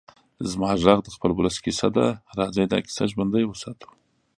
[0.51, 2.05] زما غږ د خپل ولس کيسه ده؛
[2.39, 3.89] راځئ دا کيسه ژوندۍ وساتو.